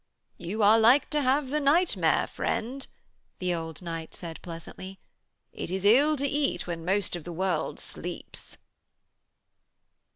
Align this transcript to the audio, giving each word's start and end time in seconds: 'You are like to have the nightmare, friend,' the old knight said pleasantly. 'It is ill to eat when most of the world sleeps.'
'You 0.39 0.63
are 0.63 0.79
like 0.79 1.11
to 1.11 1.21
have 1.21 1.51
the 1.51 1.59
nightmare, 1.59 2.25
friend,' 2.25 2.87
the 3.37 3.53
old 3.53 3.83
knight 3.83 4.15
said 4.15 4.41
pleasantly. 4.41 4.99
'It 5.53 5.69
is 5.69 5.85
ill 5.85 6.17
to 6.17 6.27
eat 6.27 6.65
when 6.65 6.83
most 6.83 7.15
of 7.15 7.23
the 7.23 7.31
world 7.31 7.79
sleeps.' 7.79 8.57